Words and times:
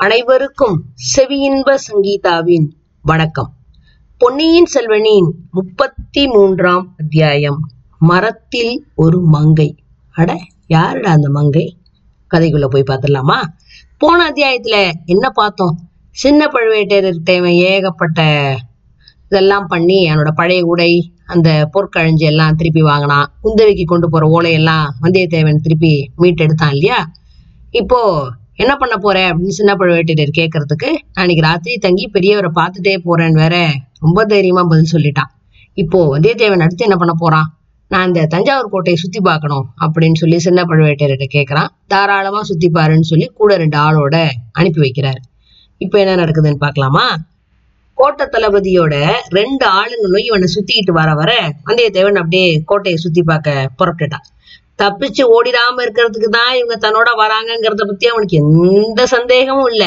அனைவருக்கும் 0.00 0.84
செவியின்ப 1.16 1.74
சங்கீதாவின் 1.74 2.72
வணக்கம். 3.02 3.52
பொன்னியின் 4.18 4.66
செல்வனின் 4.74 5.30
முப்பத்தி 5.50 6.26
மூன்றாம் 6.26 6.94
அத்தியாயம். 6.98 7.70
மரத்தில் 7.98 8.86
ஒரு 8.94 9.20
மங்கை. 9.20 9.74
அட 10.10 10.38
யாருடா 10.66 11.10
அந்த 11.10 11.28
மங்கை? 11.28 11.76
கதைக்குள்ள 12.34 12.66
போய் 12.66 12.82
பார்த்துடலாமா? 12.82 13.42
போன 13.98 14.30
அத்தியாயத்துல 14.30 14.92
என்ன 15.04 15.30
பார்த்தோம்? 15.30 15.78
சின்ன 16.10 16.46
பழுவேட்டையர் 16.46 17.22
தேவை 17.22 17.58
ஏகப்பட்ட 17.58 18.56
இதெல்லாம் 19.24 19.66
பண்ணி 19.66 20.10
என்னோட 20.10 20.30
பழைய 20.30 20.64
உடை 20.64 21.12
அந்த 21.26 21.70
பொற்கழஞ்சி 21.72 22.22
எல்லாம் 22.22 22.56
திருப்பி 22.56 22.82
வாங்கினான். 22.82 23.32
குந்தவைக்கு 23.44 23.84
கொண்டு 23.84 24.08
போற 24.08 24.40
ஓலையெல்லாம் 24.40 24.88
வந்தியத்தேவன் 25.02 25.56
திருப்பி 25.56 26.10
மீட்டெடுத்தான் 26.18 26.70
இல்லையா? 26.70 27.10
இப்போ 27.70 28.32
என்ன 28.62 28.72
பண்ண 28.76 28.94
போற 28.96 29.18
அப்படின்னு 29.30 29.58
சின்ன 29.58 29.72
பழுவேட்டையர் 29.74 30.32
கேட்கறதுக்கு 30.38 30.88
அன்னைக்கு 31.20 31.42
ராத்திரி 31.46 31.74
தங்கி 31.84 32.04
பெரியவரை 32.14 32.50
பார்த்துட்டே 32.58 32.94
போறேன்னு 33.04 33.38
வேற 33.42 33.56
ரொம்ப 34.00 34.24
தைரியமா 34.24 34.62
பதில் 34.62 34.92
சொல்லிட்டான். 34.92 35.30
இப்போ 35.82 35.98
வந்தியத்தேவன் 36.14 36.64
அடுத்து 36.64 36.86
என்ன 36.86 36.96
பண்ண 36.96 37.12
போறான்? 37.18 37.48
நான் 37.88 38.06
இந்த 38.06 38.26
தஞ்சாவூர் 38.26 38.68
கோட்டையை 38.68 38.98
சுத்தி 39.02 39.20
பார்க்கணும் 39.20 39.64
அப்படின்னு 39.84 40.18
சொல்லி 40.22 40.38
சின்ன 40.38 40.64
பழுவேட்டையர்கிட்ட 40.64 41.28
கேட்கறான் 41.36 41.70
தாராளமா 41.86 42.42
சுத்தி 42.42 42.68
பாருன்னு 42.68 43.08
சொல்லி 43.12 43.26
கூட 43.40 43.56
ரெண்டு 43.56 43.78
ஆளோட 43.78 44.16
அனுப்பி 44.52 44.80
வைக்கிறாரு. 44.80 45.20
இப்போ 45.84 45.98
என்ன 46.02 46.16
நடக்குதுன்னு 46.24 46.62
பார்க்கலாமா? 46.66 47.06
கோட்டை 47.98 48.26
தளபதியோட 48.34 48.94
ரெண்டு 49.38 49.66
ஆளுங்களும் 49.78 50.26
இவனை 50.28 50.48
சுத்திக்கிட்டு 50.56 50.92
வர 51.00 51.14
வர 51.14 51.32
வந்தியத்தேவன் 51.66 52.20
அப்படியே 52.22 52.62
கோட்டையை 52.66 53.00
சுத்தி 53.04 53.22
பார்க்க 53.22 53.70
புறப்பட்டுட்டான். 53.78 54.26
தப்பிச்சு 54.82 55.22
ஓடிடாம 55.36 55.82
இருக்கிறதுக்கு 55.84 56.28
தான் 56.28 56.52
இவங்க 56.54 56.76
தன்னோட 56.86 57.08
வராங்கிறத 57.22 57.84
பத்தி 57.86 58.06
அவனுக்கு 58.06 58.36
எந்த 58.42 59.00
சந்தேகமும் 59.06 59.70
இல்ல. 59.72 59.84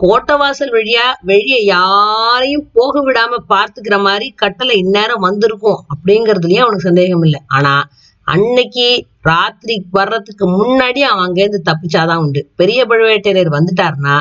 கோட்டை 0.00 0.34
வாசல் 0.36 0.72
வழியா 0.74 1.04
வெளிய 1.22 1.56
யாரையும் 1.64 2.64
போக 2.72 3.02
விடாம 3.02 3.38
பார்த்துக்கிற 3.52 3.96
மாதிரி 4.02 4.26
கட்டளை 4.34 4.76
இந்நேரம் 4.76 5.26
வந்திருக்கும் 5.28 5.78
அப்படிங்கறதுலயும் 5.94 6.64
அவனுக்கு 6.64 6.88
சந்தேகம் 6.88 7.22
இல்லை. 7.22 7.40
ஆனா 7.48 7.74
அன்னைக்கு 8.26 8.86
ராத்திரி 9.22 9.74
வர்றதுக்கு 9.90 10.44
முன்னாடி 10.58 11.00
அவன் 11.00 11.24
அங்கேருந்து 11.26 11.60
தப்பிச்சாதான் 11.70 12.22
உண்டு. 12.24 12.40
பெரிய 12.56 12.80
பழுவேட்டரையர் 12.84 13.56
வந்துட்டாருன்னா 13.58 14.16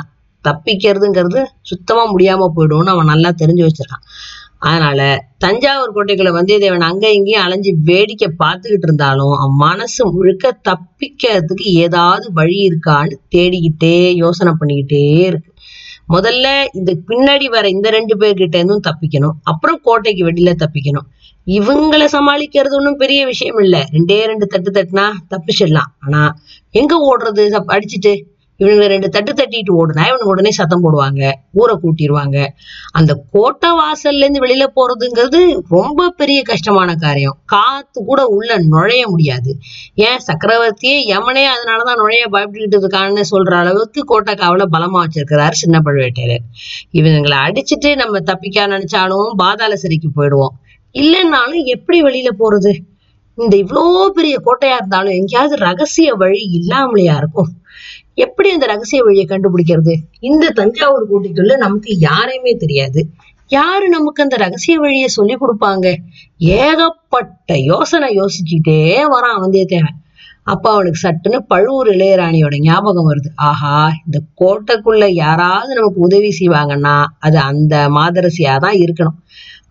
தப்பிக்கிறதுங்கிறது 0.45 1.41
சுத்தமா 1.61 2.03
முடியாம 2.13 2.47
போயிடும்னு 2.55 2.93
அவன் 2.95 3.11
நல்லா 3.13 3.29
தெரிஞ்சு 3.41 3.63
வச்சிருக்கான். 3.65 4.05
அதனால 4.65 5.01
தஞ்சாவூர் 5.37 5.95
கோட்டைக்குள்ள 5.95 6.31
வந்தியத்தேவன் 6.37 6.89
அங்க 6.89 7.05
இங்கேயும் 7.11 7.43
அலைஞ்சு 7.43 7.71
வேடிக்கை 7.83 8.27
பார்த்துக்கிட்டு 8.43 8.87
இருந்தாலும் 8.89 9.33
அவன் 9.33 9.55
மனசு 9.55 10.11
முழுக்க 10.11 10.51
தப்பிக்கிறதுக்கு 10.69 11.65
ஏதாவது 11.85 12.25
வழி 12.33 12.57
இருக்கான்னு 12.67 13.15
தேடிக்கிட்டே 13.35 14.15
யோசனை 14.15 14.53
பண்ணிக்கிட்டே 14.59 15.01
இருக்கு. 15.29 15.49
முதல்ல 16.13 16.47
இந்த 16.73 16.91
பின்னாடி 17.07 17.45
வர 17.45 17.65
இந்த 17.69 17.89
ரெண்டு 17.89 18.15
பேர்கிட்ட 18.17 18.55
இருந்தும் 18.55 18.87
தப்பிக்கணும். 18.89 19.35
அப்புறம் 19.43 19.79
கோட்டைக்கு 19.83 20.23
வெளியில 20.29 20.53
தப்பிக்கணும். 20.63 21.07
இவங்களை 21.47 22.07
சமாளிக்கிறது 22.15 22.75
ஒன்றும் 22.79 22.97
பெரிய 22.97 23.21
விஷயம் 23.25 23.59
இல்லை. 23.59 23.81
ரெண்டே 23.91 24.17
ரெண்டு 24.31 24.45
தட்டு 24.45 24.71
தட்டுனா 24.71 25.05
தப்பிச்சிடலாம். 25.33 25.89
ஆனா 25.99 26.21
எங்க 26.71 26.93
ஓடுறது? 27.09 27.43
அடிச்சுட்டு 27.49 27.73
அடிச்சிட்டு 27.75 28.13
இவனுங்க 28.59 28.87
ரெண்டு 28.87 29.07
தட்டு 29.09 29.31
தட்டிட்டு 29.33 29.71
ஓடுனா 29.77 30.03
இவனுங்க 30.09 30.33
உடனே 30.33 30.51
சத்தம் 30.51 30.83
போடுவாங்க 30.83 31.21
ஊரை 31.51 31.75
கூட்டிடுவாங்க 31.83 32.37
அந்த 32.91 33.11
கோட்டை 33.31 33.69
வாசல்ல 33.71 34.23
இருந்து 34.23 34.43
வெளியில 34.45 34.65
போறதுங்கிறது 34.75 35.39
ரொம்ப 35.69 36.09
பெரிய 36.09 36.41
கஷ்டமான 36.41 36.95
காரியம். 36.95 37.37
காத்து 37.45 38.05
கூட 38.05 38.21
உள்ள 38.25 38.57
நுழைய 38.57 39.03
முடியாது. 39.09 39.51
ஏன் 40.07 40.23
சக்கரவர்த்தியே 40.27 40.97
யமனே 41.13 41.45
அதனாலதான் 41.55 41.99
நுழைய 42.01 42.25
பயப்பட்டுக்கிட்டு 42.31 42.79
இருக்கான்னு 42.81 43.23
சொல்ற 43.31 43.53
அளவுக்கு 43.55 44.03
கோட்டை 44.03 44.35
காவல 44.35 44.65
பலமா 44.71 45.01
வச்சிருக்கிறாரு 45.03 45.51
சின்ன 45.51 45.81
பழுவேட்டையர் 45.85 46.45
இவங்களை 46.93 47.37
அடிச்சுட்டு 47.47 47.95
நம்ம 47.95 48.19
தப்பிக்க 48.19 48.67
நினைச்சாலும் 48.67 49.29
பாதாள 49.35 49.75
சிறைக்கு 49.75 50.09
போயிடுவோம். 50.15 50.55
இல்லைன்னாலும் 50.95 51.63
எப்படி 51.75 51.99
வெளியில 52.03 52.29
போறது? 52.39 52.71
இந்த 53.37 53.53
இவ்வளோ 53.57 53.83
பெரிய 54.15 54.35
கோட்டையா 54.45 54.75
இருந்தாலும் 54.75 55.13
எங்கேயாவது 55.13 55.55
ரகசிய 55.55 56.13
வழி 56.13 56.39
இல்லாமலையா 56.59 57.15
இருக்கும்? 57.15 57.51
எப்படி 58.17 58.49
அந்த 58.51 58.65
ரகசிய 58.65 59.03
வழியை 59.03 59.25
கண்டுபிடிக்கிறது? 59.29 59.93
இந்த 60.19 60.49
தஞ்சாவூர் 60.49 61.09
கூட்டிக்குள்ள 61.11 61.57
நமக்கு 61.57 61.99
யாரையுமே 61.99 62.53
தெரியாது. 62.53 63.07
யாரு 63.47 63.89
நமக்கு 63.89 64.23
அந்த 64.23 64.35
ரகசிய 64.35 64.77
வழியை 64.79 65.07
சொல்லி 65.07 65.35
கொடுப்பாங்க? 65.35 65.95
ஏகப்பட்ட 66.37 67.57
யோசனை 67.57 68.19
யோசிச்சுக்கிட்டே 68.19 68.79
வரான் 69.15 69.41
வந்தியத்தேவன். 69.43 69.97
அப்ப 70.43 70.71
அவனுக்கு 70.71 70.99
சட்டுன்னு 71.07 71.39
பழுவூர் 71.47 71.87
இளையராணியோட 71.87 72.55
ஞாபகம் 72.59 73.09
வருது. 73.09 73.29
ஆஹா 73.35 73.91
இந்த 74.05 74.19
கோட்டைக்குள்ள 74.41 75.05
யாராவது 75.07 75.73
நமக்கு 75.73 75.99
உதவி 75.99 76.31
செய்வாங்கன்னா 76.39 77.03
அது 77.19 77.37
அந்த 77.39 77.89
மாதரசியா 77.89 78.55
தான் 78.57 78.73
இருக்கணும். 78.73 79.17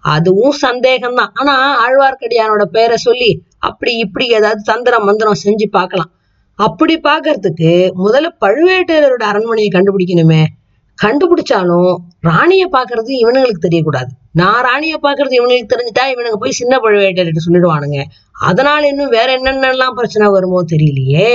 அதுவும் 0.00 0.54
சந்தேகம்தான். 0.62 1.32
ஆனா 1.34 1.54
ஆழ்வார்க்கடியானோட 1.86 2.62
பேரை 2.62 2.96
சொல்லி 2.96 3.30
அப்படி 3.58 3.96
இப்படி 3.96 4.26
ஏதாவது 4.28 4.62
தந்திரம் 4.64 5.04
மந்திரம் 5.04 5.42
செஞ்சு 5.44 5.66
பார்க்கலாம். 5.70 6.10
அப்படி 6.64 6.94
பாக்குறதுக்கு 7.08 7.70
முதல்ல 8.04 8.28
பழுவேட்டையரோட 8.44 9.24
அரண்மனையை 9.32 9.70
கண்டுபிடிக்கணுமே. 9.76 10.42
கண்டுபிடிச்சாலும் 10.98 11.92
ராணியை 12.28 12.66
பாக்குறது 12.74 13.10
இவனுங்களுக்கு 13.22 13.66
தெரியக்கூடாது. 13.66 14.10
நான் 14.40 14.60
ராணியை 14.68 14.98
பாக்குறது 15.06 15.34
இவனுங்களுக்கு 15.38 15.72
தெரிஞ்சுட்டா 15.74 16.04
இவனுங்க 16.12 16.38
போய் 16.42 16.58
சின்ன 16.60 16.74
பழுவேட்டர்கிட்ட 16.84 17.42
சொல்லிடுவானுங்க. 17.46 18.00
அதனால 18.48 18.82
இன்னும் 18.92 19.14
வேற 19.16 19.28
என்னென்னலாம் 19.38 19.96
பிரச்சனை 19.98 20.26
வருமோ 20.36 20.60
தெரியலையே. 20.72 21.30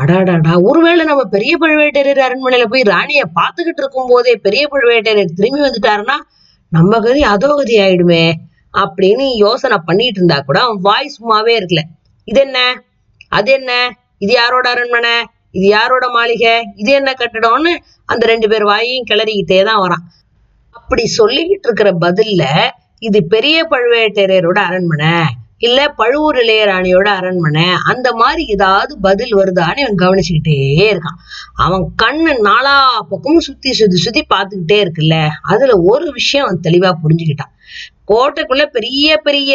அடாடாடா. 0.00 0.52
ஒருவேளை 0.68 1.02
நம்ம 1.10 1.24
பெரிய 1.34 1.54
பழுவேட்டையர் 1.62 2.20
அரண்மனையில 2.26 2.66
போய் 2.74 2.84
ராணியை 2.94 3.24
பார்த்துக்கிட்டு 3.38 3.82
இருக்கும் 3.84 4.10
போதே 4.12 4.34
பெரிய 4.46 4.62
பழுவேட்டையர் 4.74 5.34
திரும்பி 5.38 5.60
வந்துட்டாருன்னா 5.66 6.16
நம்ம 6.72 7.00
கதி 7.06 7.22
அதோ 7.32 7.48
கதி 7.58 7.74
ஆயிடுமே 7.86 8.24
அப்படின்னு 8.74 9.24
யோசனை 9.44 9.78
பண்ணிட்டு 9.88 10.18
இருந்தா 10.20 10.38
கூட 10.48 10.58
அவன் 10.66 10.80
வாய் 10.88 11.14
சும்மாவே 11.16 11.54
இருக்கல. 11.60 11.82
இது 12.28 12.40
என்ன 12.46 12.58
அது 13.38 13.50
என்ன 13.58 13.72
இது 14.22 14.32
யாரோட 14.32 14.66
அரண்மனை? 14.70 15.14
இது 15.50 15.66
யாரோட 15.66 16.04
மாளிகை? 16.08 16.54
இது 16.74 16.90
என்ன 16.92 17.10
கட்டடம்னு 17.12 17.72
அந்த 18.04 18.26
ரெண்டு 18.26 18.46
பேர் 18.48 18.64
வாயையும் 18.64 19.08
கிளறிக்கிட்டே 19.10 19.58
தான் 19.64 19.82
வரான். 19.84 20.04
அப்படி 20.70 21.04
சொல்லிக்கிட்டு 21.18 21.68
இருக்கிற 21.68 21.90
பதில்ல 22.04 22.44
இது 22.98 23.18
பெரிய 23.34 23.58
பழுவேட்டரையரோட 23.70 24.58
அரண்மனை 24.68 25.14
இல்ல 25.58 25.80
பழுவூர் 25.88 26.36
இளையராணியோட 26.36 27.08
அரண்மனை 27.18 27.66
அந்த 27.90 28.08
மாதிரி 28.12 28.42
ஏதாவது 28.46 28.92
பதில் 29.00 29.34
வருதான்னு 29.36 29.82
இவன் 29.82 30.00
கவனிச்சுக்கிட்டே 30.02 30.56
இருக்கான். 30.92 31.18
அவன் 31.64 31.84
கண்ணு 32.02 32.32
நாலா 32.48 32.74
பக்கமும் 33.08 33.44
சுத்தி 33.48 33.72
சுத்தி 33.72 33.96
சுத்தி 33.96 34.22
பார்த்துக்கிட்டே 34.34 34.78
இருக்குல்ல 34.84 35.16
அதுல 35.52 35.76
ஒரு 35.82 36.08
விஷயம் 36.10 36.46
அவன் 36.46 36.64
தெளிவா 36.68 36.90
புரிஞ்சுக்கிட்டான். 37.04 37.52
கோட்டைக்குள்ள 38.12 38.66
பெரிய 38.76 39.16
பெரிய 39.26 39.52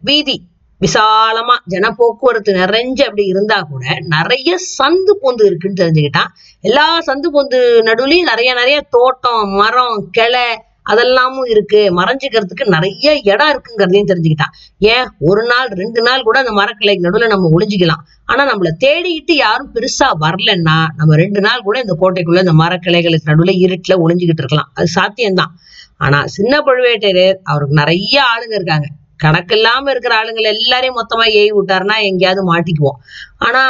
வீதி. 0.00 0.36
விசாலமா 0.80 1.56
ஜன 1.64 1.90
போக்குவரத்து 1.90 2.52
நிறைஞ்சு 2.52 3.02
அப்படி 3.02 3.24
இருந்தா 3.24 3.60
கூட 3.60 3.84
நிறைய 4.00 4.56
சந்து 4.56 5.12
பொந்து 5.22 5.44
இருக்குன்னு 5.44 5.84
தெரிஞ்சுக்கிட்டான். 5.84 6.30
எல்லா 6.60 6.98
சந்து 6.98 7.28
பொந்து 7.32 7.60
நடுவுலயும் 7.88 8.28
நிறைய 8.30 8.54
நிறைய 8.54 8.86
தோட்டம் 8.90 9.48
மரம் 9.48 10.08
கிளை 10.10 10.62
அதெல்லாமும் 10.90 11.48
இருக்கு. 11.48 12.00
மறைஞ்சுக்கிறதுக்கு 12.00 12.68
நிறைய 12.68 13.20
இடம் 13.22 13.50
இருக்குங்கிறதையும் 13.50 14.10
தெரிஞ்சுக்கிட்டான். 14.12 14.54
ஏன்? 14.78 15.08
ஒரு 15.18 15.46
நாள் 15.46 15.68
ரெண்டு 15.68 16.02
நாள் 16.02 16.22
கூட 16.22 16.38
அந்த 16.38 16.52
மரக்கிளைக்கு 16.52 17.06
நடுவுல 17.06 17.26
நம்ம 17.26 17.50
ஒளிஞ்சுக்கலாம். 17.58 18.02
ஆனா 18.24 18.54
நம்மள 18.54 18.68
தேடிக்கிட்டு 18.84 19.32
யாரும் 19.32 19.74
பெருசா 19.74 20.08
வரலன்னா 20.20 20.86
நம்ம 20.96 21.14
ரெண்டு 21.14 21.40
நாள் 21.40 21.60
கூட 21.60 21.80
இந்த 21.80 21.96
கோட்டைக்குள்ள 22.00 22.38
இந்த 22.38 22.52
மரக்கிளைகளுக்கு 22.52 23.30
நடுவுல 23.30 23.54
இருட்டுல 23.66 23.98
ஒளிஞ்சுக்கிட்டு 24.04 24.42
இருக்கலாம். 24.44 24.70
அது 24.74 24.88
சாத்தியம்தான். 24.94 25.52
ஆனா 25.96 26.26
சின்ன 26.26 26.58
பழுவேட்டரையர் 26.58 27.36
அவருக்கு 27.42 27.74
நிறைய 27.74 28.22
ஆளுங்க 28.22 28.54
இருக்காங்க. 28.54 28.86
கணக்கு 29.24 29.54
இல்லாம 29.56 29.90
இருக்கிற 29.90 30.14
ஆளுங்களை 30.20 30.48
எல்லாரையும் 30.56 30.98
மொத்தமா 31.00 31.24
ஏவி 31.40 31.52
விட்டாருன்னா 31.56 31.96
எங்கேயாவது 32.10 32.42
மாட்டிக்குவோம். 32.52 32.98
ஆனா 33.46 33.62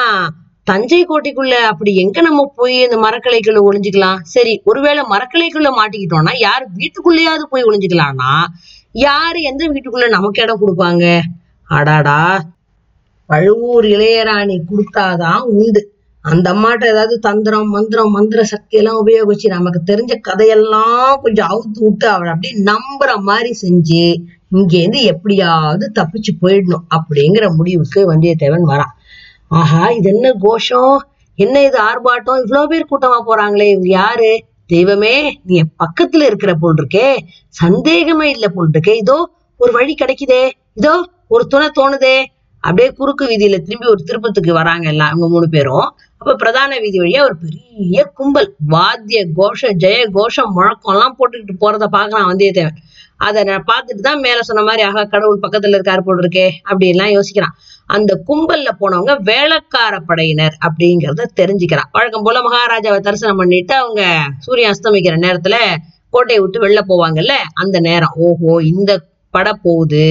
தஞ்சை 0.70 1.00
கோட்டைக்குள்ள 1.10 1.54
அப்படி 1.70 1.90
எங்க 2.02 2.18
நம்ம 2.26 2.40
போய் 2.58 2.76
இந்த 2.86 2.96
மரக்கிளைக்குள்ள 3.04 3.60
ஒளிஞ்சுக்கலாம்? 3.68 4.18
சரி 4.34 4.54
ஒருவேளை 4.64 5.02
மரக்கிளைக்குள்ள 5.12 5.70
மாட்டிக்கிட்டோம்னா 5.78 6.34
யார் 6.46 6.64
வீட்டுக்குள்ளேயாவது 6.80 7.44
போய் 7.52 7.66
ஒளிஞ்சுக்கலாம்னா 7.68 8.32
யாரு 9.06 9.38
எந்த 9.50 9.62
வீட்டுக்குள்ள 9.72 10.08
நமக்கு 10.16 10.42
இடம் 10.42 10.62
கொடுப்பாங்க? 10.62 11.04
அடாடா 11.68 12.20
பழுவூர் 13.30 13.86
இளையராணி 13.94 14.56
கொடுத்தாதான் 14.68 15.42
உண்டு. 15.58 15.80
அந்த 16.24 16.46
அம்மாட்ட 16.54 16.84
ஏதாவது 16.92 17.14
தந்திரம் 17.26 17.68
மந்திரம் 17.74 18.14
மந்திர 18.16 18.40
சக்தி 18.52 18.76
எல்லாம் 18.80 18.98
உபயோகிச்சு 19.02 19.48
நமக்கு 19.56 19.80
தெரிஞ்ச 19.90 20.14
கதையெல்லாம் 20.28 21.12
கொஞ்சம் 21.22 21.50
அவுத்து 21.52 21.80
விட்டு 21.84 22.06
அவளை 22.14 22.30
அப்படியே 22.32 22.54
நம்புற 22.70 23.10
மாதிரி 23.28 23.50
செஞ்சு 23.64 24.06
இங்கேருந்து 24.52 25.00
எப்படியாவது 25.02 25.92
தப்பிச்சு 25.94 26.32
போயிடணும் 26.42 26.84
அப்படிங்கிற 26.96 27.56
முடிவுக்கு 27.56 28.00
வந்தியத்தேவன் 28.12 28.66
வரான். 28.72 28.92
ஆஹா 29.48 29.90
இது 29.90 30.08
என்ன 30.10 30.32
கோஷம்? 30.40 30.96
என்ன 31.38 31.62
இது 31.62 31.78
ஆர்ப்பாட்டம்? 31.78 32.40
இவ்வளோ 32.44 32.62
பேர் 32.64 32.90
கூட்டமா 32.90 33.18
போறாங்களே 33.26 33.66
இவங்க 33.68 33.88
யாரு? 33.88 34.30
தெய்வமே 34.66 35.40
நீ 35.44 35.54
என் 35.54 35.74
பக்கத்துல 35.84 36.26
இருக்கிற 36.26 36.54
போல் 36.54 36.74
இருக்கே 36.74 37.16
சந்தேகமே 37.48 38.30
இல்ல 38.30 38.48
போல் 38.48 38.70
இருக்கே 38.72 38.94
இதோ 38.94 39.18
ஒரு 39.56 39.72
வழி 39.72 39.94
கிடைக்குதே. 39.94 40.42
இதோ 40.74 40.94
ஒரு 41.28 41.46
துணை 41.46 41.68
தோணுதே. 41.80 42.16
அப்படியே 42.64 42.88
குறுக்கு 42.92 43.24
வீதியில 43.26 43.56
திரும்பி 43.58 43.86
ஒரு 43.86 44.02
திருப்பத்துக்கு 44.04 44.52
வராங்க 44.52 44.88
எல்லாம் 44.88 45.08
இவங்க 45.08 45.28
மூணு 45.28 45.48
பேரும். 45.48 45.88
அப்ப 46.20 46.28
அப்ப 46.28 46.40
பிரதான 46.44 46.78
வீதி 46.78 46.98
வழியா 46.98 47.20
ஒரு 47.22 47.36
பெரிய 47.36 48.04
கும்பல் 48.14 48.48
வாத்திய 48.68 49.26
கோஷம் 49.34 49.76
ஜெய 49.78 49.98
கோஷம் 50.12 50.52
முழக்கம் 50.52 50.94
எல்லாம் 50.94 51.16
போட்டுக்கிட்டு 51.18 51.54
போறத 51.60 51.86
பாக்குறான் 51.92 52.26
வந்தியத்தேவன். 52.30 52.78
அதை 53.18 53.40
நான் 53.44 53.64
பார்த்துட்டு 53.70 54.02
தான் 54.08 54.20
மேல 54.20 54.42
சொன்ன 54.42 54.62
மாதிரி 54.62 54.82
ஆகா 54.82 55.02
கடவுள் 55.04 55.42
பக்கத்துல 55.42 55.76
இருக்காரு 55.78 56.02
போல் 56.04 56.20
இருக்கே 56.22 56.46
அப்படி 56.62 56.88
எல்லாம் 56.88 57.12
யோசிக்கிறான். 57.16 57.54
அந்த 57.86 58.12
கும்பல்ல 58.28 58.70
போனவங்க 58.80 59.12
வேளக்கார 59.30 59.94
படையினர் 60.06 60.54
அப்படிங்கறத 60.66 61.26
தெரிஞ்சுக்கிறான். 61.40 61.90
வழக்கம் 61.92 62.22
போல 62.22 62.40
மகாராஜாவை 62.40 63.00
தரிசனம் 63.00 63.36
பண்ணிட்டு 63.36 63.74
அவங்க 63.74 64.02
சூரியன் 64.38 64.74
அஸ்தமிக்கிற 64.74 65.16
நேரத்துல 65.26 65.58
கோட்டையை 66.10 66.40
விட்டு 66.42 66.58
வெளில 66.66 66.82
போவாங்கல்ல 66.88 67.34
அந்த 67.54 67.76
நேரம். 67.80 68.14
ஓஹோ 68.26 68.52
இந்த 68.72 68.92
பட 69.34 69.48
போகுது. 69.64 70.06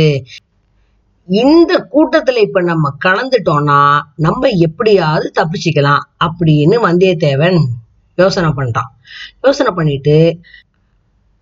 இந்த 1.29 1.73
கூட்டத்துல 1.93 2.41
இப்ப 2.47 2.59
நம்ம 2.61 2.91
கலந்துட்டோம்னா 3.05 3.79
நம்ம 4.15 4.49
எப்படியாவது 4.67 5.27
தப்பிச்சுக்கலாம் 5.39 6.03
அப்படின்னு 6.25 6.75
வந்தியத்தேவன் 6.87 7.57
யோசனை 8.17 8.49
பண்றான். 8.49 8.91
யோசனை 9.45 9.71
பண்ணிட்டு 9.75 10.15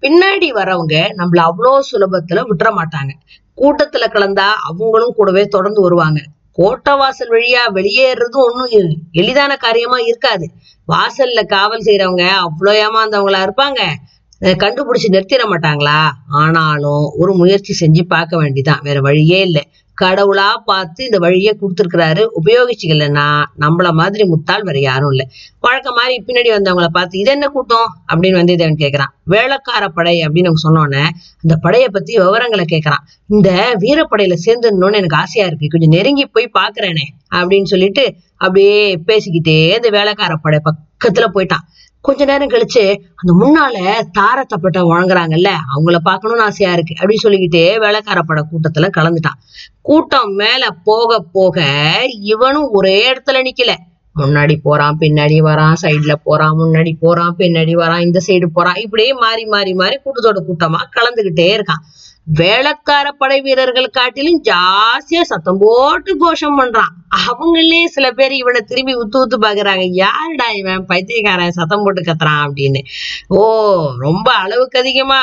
பின்னாடி 0.04 0.48
வரவங்க 0.52 0.96
நம்மள 1.20 1.40
அவ்வளோ 1.50 1.74
சுலபத்துல 1.90 2.42
விட்டுற 2.48 2.70
மாட்டாங்க. 2.80 3.12
கூட்டத்துல 3.58 4.06
கலந்தா 4.12 4.48
அவங்களும் 4.70 5.16
கூடவே 5.16 5.44
தொடர்ந்து 5.48 5.82
வருவாங்க. 5.82 6.20
கோட்டை 6.58 6.94
வாசல் 6.96 7.32
வழியா 7.32 7.62
வெளியேறதும் 7.78 8.46
ஒன்றும் 8.48 8.74
எளிதான 9.14 9.56
காரியமா 9.58 9.98
இருக்காது. 10.06 10.46
வாசல்ல 10.88 11.42
காவல் 11.46 11.86
செய்யறவங்க 11.88 12.26
அவ்வளோ 12.46 12.74
ஏமாந்தவங்களா 12.84 13.42
இருப்பாங்க. 13.46 13.82
கண்டுபிடிச்சு 14.60 15.10
நிறுத்திட 15.10 15.44
மாட்டாங்களா? 15.46 16.00
ஆனாலும் 16.36 17.04
ஒரு 17.18 17.34
முயற்சி 17.34 17.74
செஞ்சு 17.82 18.02
பார்க்க 18.08 18.42
வேண்டிதான். 18.42 18.82
வேற 18.82 18.98
வழியே 19.02 19.40
இல்லை. 19.42 19.64
கடவுளா 20.02 20.48
பார்த்து 20.66 21.04
இந்த 21.04 21.18
வழியை 21.18 21.58
கொடுத்துருக்கிறாரு. 21.62 22.24
உபயோகிச்சுக்கலன்னா 22.44 23.28
நம்மள 23.60 23.92
மாதிரி 23.92 24.24
முட்டாள் 24.24 24.64
வேற 24.64 24.80
யாரும் 24.80 25.10
இல்லை. 25.10 25.26
வழக்க 25.60 25.92
மாதிரி 25.92 26.24
பின்னாடி 26.28 26.50
வந்தவங்கள 26.56 26.88
பார்த்து 26.88 27.20
இது 27.20 27.32
என்ன 27.32 27.48
கூட்டம்? 27.48 27.90
அப்படின்னு 28.14 28.40
வந்தியத்தேவன் 28.42 28.82
கேட்கறான் 28.84 29.14
வேளக்கார 29.30 29.88
படை 29.94 30.16
அப்படின்னு 30.20 30.50
அவங்க 30.50 30.64
சொன்னோன்னே 30.68 31.04
அந்த 31.42 31.56
படையை 31.56 31.90
பத்தி 31.90 32.18
விவரங்களை 32.18 32.66
கேட்கறான் 32.72 33.04
இந்த 33.28 33.78
வீரப்படையில 33.80 34.36
சேர்ந்துடணும்னு 34.46 35.02
எனக்கு 35.02 35.18
ஆசையா 35.18 35.48
இருக்கு. 35.48 35.68
கொஞ்சம் 35.68 35.90
நெருங்கி 35.90 36.26
போய் 36.26 36.52
பாக்குறேனே 36.60 37.06
அப்படின்னு 37.36 37.64
சொல்லிட்டு 37.64 38.16
அப்படியே 38.38 38.96
பேசிக்கிட்டே 39.08 39.58
இந்த 39.76 39.90
வேலைக்கார 39.92 40.36
படை 40.36 40.60
பக்கத்துல 40.66 41.26
போயிட்டான். 41.34 41.66
கொஞ்ச 42.06 42.26
நேரம் 42.26 42.50
கழிச்சு 42.50 42.84
அந்த 43.16 43.32
முன்னால 43.42 43.78
தாரத்தப்பட்ட 44.20 44.80
வழங்குறாங்கல்ல 44.82 45.50
அவங்கள 45.74 45.98
பார்க்கணும்னு 46.04 46.44
ஆசையா 46.44 46.72
இருக்கு. 46.74 46.94
அப்படின்னு 47.00 47.24
சொல்லிக்கிட்டே 47.26 47.80
வேலைக்கார 47.80 48.22
பட 48.22 48.42
கூட்டத்துல 48.52 48.90
கலந்துட்டான். 48.98 49.40
கூட்டம் 49.82 50.34
மேல 50.34 50.64
போக 50.84 51.20
போக 51.32 51.58
இவனும் 52.32 52.70
ஒரே 52.72 52.98
இடத்துல 53.12 53.42
நிக்கல. 53.48 53.74
முன்னாடி 54.20 54.56
போறான் 54.64 54.98
பின்னாடி 55.00 55.38
வரான் 55.40 55.80
சைடுல 55.82 56.14
போறான் 56.24 56.58
முன்னாடி 56.60 56.92
போறான் 57.00 57.36
பின்னாடி 57.38 57.74
வரான் 57.82 58.00
இந்த 58.00 58.20
சைடு 58.28 58.48
போறான். 58.54 58.76
இப்படியே 58.76 59.14
மாறி 59.14 59.46
மாறி 59.46 59.74
மாறி 59.74 59.96
கூட்டத்தோட 59.96 60.42
கூட்டமா 60.50 60.82
கலந்துகிட்டே 60.98 61.48
இருக்கான். 61.58 61.82
வேளக்கார 62.28 63.08
படை 63.18 63.42
வீரர்கள் 63.42 63.88
காட்டிலும் 63.90 64.44
ஜாஸ்தியா 64.44 65.22
சத்தம் 65.22 65.58
போட்டு 65.60 66.18
கோஷம் 66.18 66.60
பண்றான். 66.60 66.94
அவங்களே 67.30 67.86
சில 67.86 68.12
பேர் 68.12 68.32
இவனை 68.32 68.62
திரும்பி 68.62 68.96
உத்து 68.96 69.18
உத்து 69.18 69.38
பாக்குறாங்க. 69.42 69.86
யாருடா 69.92 70.50
இவன் 70.50 70.86
பைத்தியக்காரன் 70.86 71.52
சத்தம் 71.52 71.84
போட்டு 71.84 72.02
கத்துறான் 72.02 72.44
அப்படின்னு. 72.48 72.82
ஓ 73.28 73.44
ரொம்ப 74.00 74.32
அளவுக்கு 74.32 74.80
அதிகமா 74.80 75.22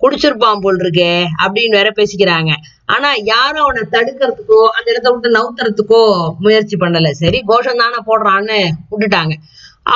குடிச்சிருப்பான் 0.00 0.60
போல் 0.60 0.76
இருக்கே 0.76 1.26
அப்படின்னு 1.44 1.70
வேற 1.70 1.92
பேசிக்கிறாங்க. 1.96 2.52
ஆனா 2.86 3.12
யாரும் 3.14 3.62
அவனை 3.62 3.82
தடுக்கிறதுக்கோ 3.90 4.60
அந்த 4.66 4.86
இடத்த 4.86 5.10
விட்டு 5.10 5.30
நவுத்துறதுக்கோ 5.38 6.30
முயற்சி 6.38 6.76
பண்ணல. 6.76 7.10
சரி 7.10 7.42
கோஷம் 7.46 7.76
தானே 7.76 7.96
போடுறான்னு 8.06 8.58
விட்டுட்டாங்க. 8.90 9.34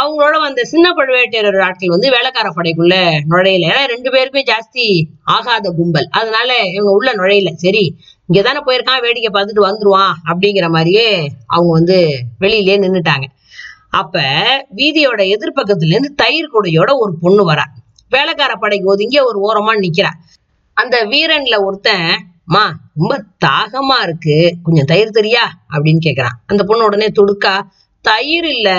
அவங்களோட 0.01 0.39
வந்த 0.41 0.65
சின்ன 0.65 0.91
பழுவேட்டையர் 0.91 1.63
ஆட்கள் 1.63 1.89
வந்து 1.89 2.11
வேலைக்கார 2.11 2.49
படைக்குள்ள 2.49 2.95
நுழையல. 3.29 3.65
ஏன்னா 3.69 3.85
ரெண்டு 3.85 4.11
பேருக்குமே 4.11 4.43
ஜாஸ்தி 4.51 5.03
ஆகாத 5.25 5.71
கும்பல். 5.71 6.09
அதனால 6.11 6.59
இவங்க 6.59 6.91
உள்ள 6.91 7.13
நுழையல. 7.13 7.53
சரி 7.55 7.97
இங்கதானே 8.33 8.61
போயிருக்கான் 8.67 9.01
வேடிக்கை 9.01 9.43
பார்த்துட்டு 9.43 9.63
வந்துருவான் 9.63 10.13
அப்படிங்கிற 10.27 10.69
மாதிரியே 10.69 11.29
அவங்க 11.47 11.73
வந்து 11.73 12.19
வெளியிலே 12.39 12.79
நின்னுட்டாங்க. 12.79 13.25
அப்ப 13.91 14.21
வீதியோட 14.77 15.21
எதிர்பக்கத்துல 15.35 15.87
இருந்து 15.87 16.15
தயிர் 16.15 16.51
குடையோட 16.55 16.91
ஒரு 16.99 17.19
பொண்ணு 17.21 17.53
வரா. 17.53 17.65
வேலைக்கார 18.11 18.55
படைக்கு 18.55 18.89
ஒதுங்கி 18.89 19.19
ஒரு 19.19 19.39
ஓரமா 19.49 19.79
நிக்கிறா. 19.79 20.11
அந்த 20.75 21.07
வீரன்ல 21.07 21.65
ஒருத்தன் 21.65 22.27
மா 22.45 22.77
ரொம்ப 22.97 23.25
தாகமா 23.45 24.03
இருக்கு. 24.03 24.55
கொஞ்சம் 24.63 24.85
தயிர் 24.85 25.09
தெரியா? 25.09 25.45
அப்படின்னு 25.71 25.99
கேக்குறான். 26.05 26.37
அந்த 26.47 26.65
பொண்ணு 26.65 26.85
உடனே 26.85 27.07
துடுக்கா 27.07 27.61
தயிர் 28.05 28.45
இல்ல 28.45 28.71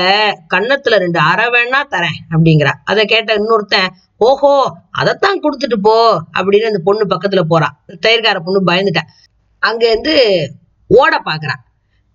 கன்னத்துல 0.53 0.97
ரெண்டு 0.97 1.19
அரை 1.19 1.45
வேணா 1.45 1.79
தரேன் 1.93 2.17
அப்படிங்கிறா. 2.29 2.71
அதை 2.83 3.05
கேட்ட 3.05 3.35
இன்னொருத்தன் 3.35 3.87
ஓஹோ 4.17 4.71
அதைத்தான் 4.91 5.39
கொடுத்துட்டு 5.39 5.77
போ 5.81 6.21
அப்படின்னு 6.37 6.71
அந்த 6.71 6.81
பொண்ணு 6.83 7.03
பக்கத்துல 7.05 7.41
போறா. 7.49 7.69
தயிர்கார 8.05 8.39
பொண்ணு 8.39 8.61
பயந்துட்டா. 8.71 9.03
அங்க 9.59 9.89
இருந்து 9.89 10.15
ஓட 10.87 11.21
பாக்குறா. 11.25 11.55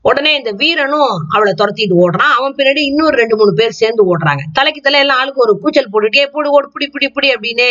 உடனே 0.03 0.35
இந்த 0.35 0.51
வீரனும் 0.51 1.13
அவளை 1.29 1.55
துரத்திட்டு 1.59 1.97
ஓடுறான். 2.05 2.35
அவன் 2.39 2.55
பின்னாடி 2.55 2.83
இன்னொரு 2.91 3.17
ரெண்டு 3.17 3.37
மூணு 3.37 3.53
பேர் 3.55 3.71
சேர்ந்து 3.71 4.03
ஓடுறாங்க. 4.11 4.43
தலைக்கு 4.53 4.81
தலை 4.81 5.01
எல்லாம் 5.01 5.19
ஆளுக்கு 5.19 5.41
ஒரு 5.41 5.59
கூச்சல் 5.59 5.91
போட்டுட்டே 5.93 6.27
போடு 6.27 6.51
ஓடு 6.51 6.71
பிடி 6.71 6.89
பிடி 6.89 7.09
பிடி 7.09 7.31
அப்படின்னு 7.35 7.71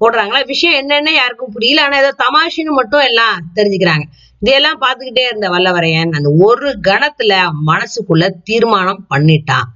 ஓடுறாங்களா? 0.00 0.46
விஷயம் 0.46 0.78
என்னன்னு 0.80 1.12
யாருக்கும் 1.12 1.52
புரியல. 1.52 1.82
ஆனா 1.82 1.96
ஏதோ 1.98 2.12
தமாஷின்னு 2.24 2.72
மட்டும் 2.80 3.00
எல்லாம் 3.00 3.36
தெரிஞ்சுக்கிறாங்க. 3.54 4.04
இதையெல்லாம் 4.44 4.80
பார்த்துக்கிட்டே 4.80 5.20
இருந்த 5.20 5.48
வல்லவரையன் 5.48 6.10
அந்த 6.10 6.30
ஒரு 6.38 6.70
கணத்துல 6.88 7.34
மனசுக்குள்ள 7.66 8.30
தீர்மானம் 8.44 9.06
பண்ணிட்டான். 9.14 9.68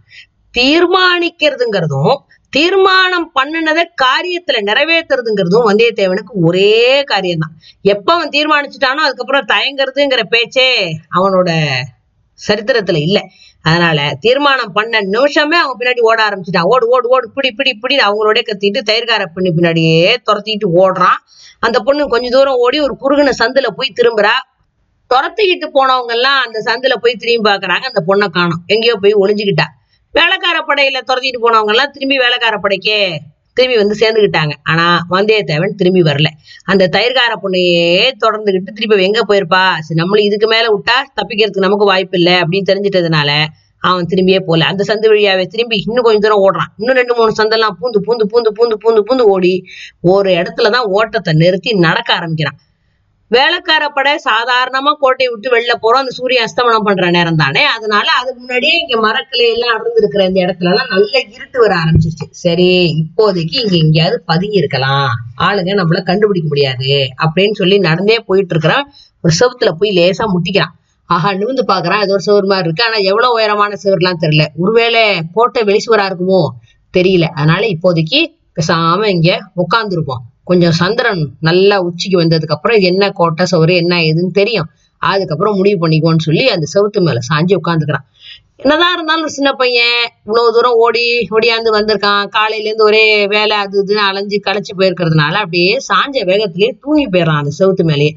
தீர்மானிக்கிறதுங்கிறதும் 0.58 2.16
தீர்மானம் 2.50 3.30
பண்ணினதை 3.34 3.84
காரியத்துல 4.02 4.58
நிறைவேற்றுறதுங்கிறதும் 4.70 5.66
வந்தியத்தேவனுக்கு 5.68 6.34
ஒரே 6.42 7.02
காரியம்தான். 7.02 7.54
எப்ப 7.82 8.14
அவன் 8.14 8.28
தீர்மானிச்சுட்டானோ 8.28 9.02
அதுக்கப்புறம் 9.06 9.46
தயங்குறதுங்கிற 9.48 10.22
பேச்சே 10.22 10.98
அவனோட 11.14 11.50
சரித்திரத்துல 12.48 13.00
இல்ல. 13.00 13.20
அதனால 13.62 14.16
தீர்மானம் 14.20 14.72
பண்ண 14.72 15.00
நிமிஷமே 15.00 15.56
அவன் 15.56 15.78
பின்னாடி 15.78 16.00
ஓட 16.00 16.28
ஆரம்பிச்சுட்டான். 16.28 16.68
ஓடு 16.74 16.88
ஓடு 16.88 17.08
ஓடு 17.08 17.30
பிடி 17.30 17.50
பிடி 17.50 17.74
பிடி 17.74 17.96
அவங்களோட 17.96 18.38
கத்திட்டு 18.42 18.80
தயிர்கார 18.90 19.24
பண்ணி 19.34 19.50
பின்னாடியே 19.50 20.16
துரத்திட்டு 20.26 20.68
ஓடுறான். 20.76 21.18
அந்த 21.60 21.80
பொண்ணு 21.80 22.08
கொஞ்ச 22.08 22.28
தூரம் 22.28 22.60
ஓடி 22.66 22.80
ஒரு 22.80 22.96
குறுகின 23.00 23.32
சந்துல 23.38 23.66
போய் 23.76 23.96
திரும்புறா. 24.02 24.34
துரத்திக்கிட்டு 25.10 25.66
போனவங்க 25.76 26.12
எல்லாம் 26.16 26.38
அந்த 26.46 26.58
சந்துல 26.68 26.94
போய் 27.02 27.20
திரும்பி 27.22 27.50
பாக்குறாங்க 27.50 27.84
அந்த 27.90 28.00
பொண்ணை 28.08 28.26
காணும். 28.28 28.62
எங்கேயோ 28.66 28.94
போய் 29.02 29.20
ஒளிஞ்சுக்கிட்டா. 29.22 29.66
வேலைக்கார 30.14 30.58
படையில 30.68 31.00
துரத்திட்டு 31.10 31.40
போனவங்க 31.44 31.72
எல்லாம் 31.74 31.92
திரும்பி 31.94 32.16
வேலைக்கார 32.16 32.56
படைக்கே 32.62 32.98
திரும்பி 33.56 33.76
வந்து 33.82 33.94
சேர்ந்துக்கிட்டாங்க. 34.00 34.52
ஆனா 34.62 34.84
வந்தியத்தேவன் 35.10 35.78
திரும்பி 35.80 36.02
வரல. 36.02 36.28
அந்த 36.64 36.88
தயிர்கார 36.96 37.32
பொண்ணையே 37.44 38.10
தொடர்ந்துகிட்டு 38.24 38.76
திருப்பி 38.76 39.08
எங்க 39.08 39.22
போயிருப்பா? 39.28 39.62
சரி 39.86 40.00
நம்மளும் 40.00 40.24
இதுக்கு 40.24 40.46
மேல 40.46 40.66
விட்டா 40.74 40.96
தப்பிக்கிறதுக்கு 41.18 41.66
நமக்கு 41.66 41.86
வாய்ப்பு 41.92 42.18
இல்லை 42.18 42.34
அப்படின்னு 42.42 42.70
தெரிஞ்சிட்டதுனால 42.72 43.30
அவன் 43.82 44.08
திரும்பியே 44.10 44.38
போல 44.46 44.64
அந்த 44.64 44.84
சந்து 44.88 45.06
வழியாவே 45.10 45.44
திரும்பி 45.46 45.76
இன்னும் 45.86 46.04
கொஞ்சம் 46.04 46.24
தூரம் 46.24 46.44
ஓடுறான். 46.46 46.70
இன்னும் 46.76 46.96
ரெண்டு 46.96 47.14
மூணு 47.14 47.32
சந்தெல்லாம் 47.42 47.76
பூந்து 47.80 47.98
பூந்து 48.06 48.24
பூந்து 48.32 48.50
பூந்து 48.58 48.76
பூந்து 48.84 49.02
பூந்து 49.08 49.26
ஓடி 49.34 49.52
ஒரு 50.00 50.30
இடத்துலதான் 50.30 50.88
ஓட்டத்தை 50.98 51.34
நிறுத்தி 51.34 51.72
நடக்க 51.86 52.14
ஆரம்பிக்கிறான். 52.14 52.58
வேலைக்கார 53.30 53.88
படை 53.88 54.12
சாதாரணமா 54.24 54.92
கோட்டையை 54.98 55.34
விட்டு 55.34 55.48
வெளில 55.56 55.72
போறோம். 55.82 56.02
அந்த 56.02 56.10
சூரிய 56.10 56.44
அஸ்தமனம் 56.44 56.84
பண்ற 56.84 57.10
நேரம் 57.10 57.36
தானே. 57.36 57.64
அதனால 57.64 58.06
அதுக்கு 58.20 58.38
முன்னாடியே 58.38 58.78
இங்க 58.78 59.08
மரக்கிளை 59.08 59.46
எல்லாம் 59.54 59.74
அடர்ந்து 59.74 59.96
இருக்கிற 59.96 60.24
இந்த 60.24 60.40
இடத்துல 60.40 60.70
எல்லாம் 60.70 60.88
நல்லா 60.88 61.18
இருட்டு 61.32 61.60
வர 61.60 61.74
ஆரம்பிச்சிருச்சு. 61.74 62.26
சரி 62.30 62.68
இப்போதைக்கு 63.02 63.56
இங்க 63.62 63.76
எங்கேயாவது 63.76 64.22
பதுங்கி 64.26 64.56
இருக்கலாம். 64.56 65.10
ஆளுங்க 65.40 65.74
நம்மள 65.80 66.02
கண்டுபிடிக்க 66.02 66.48
முடியாது 66.48 66.92
அப்படின்னு 67.24 67.52
சொல்லி 67.52 67.78
நடந்தே 67.78 68.18
போயிட்டு 68.20 68.54
இருக்கிறான். 68.54 68.92
ஒரு 69.20 69.34
செவுத்துல 69.40 69.72
போய் 69.72 69.90
லேசா 69.90 70.26
முட்டிக்கிறான். 70.34 70.74
ஆஹா 71.06 71.32
நிமிந்து 71.32 71.64
பாக்குறான் 71.66 72.02
ஏதோ 72.02 72.12
ஒரு 72.12 72.20
சுவர் 72.20 72.44
மாதிரி 72.44 72.66
இருக்கு. 72.66 72.84
ஆனா 72.84 72.96
எவ்வளவு 72.96 73.32
உயரமான 73.32 73.76
சுவர்லாம் 73.84 74.20
தெரியல. 74.20 74.46
ஒருவேளை 74.56 75.20
கோட்டை 75.32 75.62
வெளி 75.62 75.82
சுவரா 75.86 76.06
இருக்குமோ 76.10 76.42
தெரியல. 76.94 77.22
அதனால 77.22 77.66
இப்போதைக்கு 77.66 78.20
பேசாம 78.56 79.06
இங்க 79.06 79.30
உட்காந்துருப்போம் 79.56 80.22
கொஞ்சம் 80.50 80.74
சந்திரன் 80.80 81.22
நல்லா 81.48 81.76
உச்சிக்கு 81.86 82.16
வந்ததுக்கு 82.20 82.56
அப்புறம் 82.56 82.76
இது 82.78 82.86
என்ன 82.92 83.04
கோட்டை 83.10 83.44
சவுறு 83.52 83.74
என்ன 83.82 83.94
ஏதுன்னு 84.08 84.38
தெரியும். 84.40 84.68
அதுக்கப்புறம் 85.02 85.56
முடிவு 85.56 85.78
பண்ணிக்குவோன்னு 85.82 86.26
சொல்லி 86.28 86.44
அந்த 86.48 86.66
செவுத்து 86.74 87.00
மேல 87.06 87.18
சாஞ்சி 87.30 87.54
உட்காந்துக்கிறான் 87.60 88.06
என்னதான் 88.62 88.94
இருந்தாலும் 88.94 89.34
சின்ன 89.34 89.50
பையன் 89.52 89.98
இவ்வளவு 90.24 90.52
தூரம் 90.54 90.78
ஓடி 90.84 91.04
ஓடியாந்து 91.36 91.70
வந்திருக்கான். 91.76 92.24
காலையில 92.28 92.66
இருந்து 92.68 92.84
ஒரே 92.84 93.02
வேலை 93.34 93.56
அது 93.56 93.76
இதுன்னு 93.82 94.02
அலைஞ்சு 94.06 94.38
களைச்சு 94.46 94.72
போயிருக்கிறதுனால 94.78 95.36
அப்படியே 95.42 95.74
சாஞ்ச 95.88 96.24
வேகத்திலேயே 96.30 96.70
தூங்கி 96.80 97.04
போயிடுறான் 97.08 97.40
அந்த 97.42 97.52
செவுத்து 97.58 97.84
மேலேயே. 97.90 98.14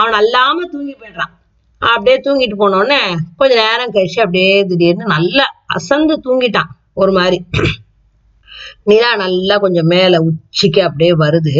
அவன் 0.00 0.16
அல்லாம 0.20 0.68
தூங்கி 0.72 0.94
போயிடுறான். 1.00 1.32
அப்படியே 1.90 2.16
தூங்கிட்டு 2.26 2.56
போனோடனே 2.62 3.00
கொஞ்ச 3.36 3.52
நேரம் 3.62 3.92
கழிச்சு 3.92 4.20
அப்படியே 4.26 4.52
திடீர்னு 4.64 5.06
நல்லா 5.14 5.46
அசந்து 5.76 6.14
தூங்கிட்டான். 6.26 6.70
ஒரு 6.94 7.12
மாதிரி. 7.12 7.38
நிலா 8.86 9.16
நல்லா 9.16 9.56
கொஞ்சம் 9.58 9.86
மேல 9.86 10.20
உச்சிக்கு 10.22 10.80
அப்படியே 10.82 11.12
வருது. 11.14 11.54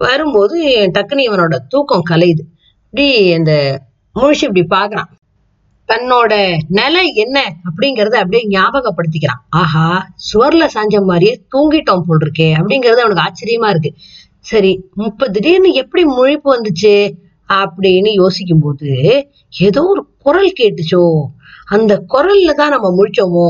வரும்போது 0.00 0.56
டக்குனு 0.94 1.22
இவனோட 1.28 1.54
தூக்கம் 1.68 2.08
கலையுது. 2.10 2.42
இப்படி 2.84 3.06
அந்த 3.32 3.52
முழிச்சு 4.16 4.44
இப்படி 4.48 4.64
பாக்குறான் 4.70 5.10
தன்னோட 5.88 6.32
நிலை 6.68 7.04
என்ன 7.14 7.38
அப்படிங்கிறத 7.66 8.16
அப்படியே 8.22 8.42
ஞாபகப்படுத்திக்கிறான். 8.48 9.42
ஆஹா 9.60 9.86
சுவர்ல 10.26 10.64
சாஞ்ச 10.74 10.96
மாதிரியே 11.04 11.34
தூங்கிட்டோம் 11.54 12.04
போல் 12.06 12.18
இருக்கே 12.18 12.48
அப்படிங்கிறது 12.54 13.02
அவனுக்கு 13.04 13.24
ஆச்சரியமா 13.26 13.68
இருக்கு. 13.68 13.90
சரி 14.46 14.72
முப்பது 14.94 15.32
திடீர்னு 15.32 15.72
எப்படி 15.72 16.04
முழிப்பு 16.10 16.48
வந்துச்சு 16.50 16.94
அப்படின்னு 17.48 18.10
யோசிக்கும் 18.12 18.60
போது 18.60 18.90
ஏதோ 19.58 19.82
ஒரு 19.84 20.02
குரல் 20.18 20.52
கேட்டுச்சோ. 20.60 21.04
அந்த 21.66 21.92
குரல்ல 22.14 22.52
தான் 22.52 22.70
நம்ம 22.70 22.88
முழிச்சோமோ. 22.98 23.48